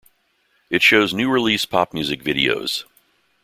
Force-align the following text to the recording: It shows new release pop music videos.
It 0.71 0.81
shows 0.81 1.13
new 1.13 1.29
release 1.29 1.67
pop 1.67 1.93
music 1.93 2.23
videos. 2.23 2.85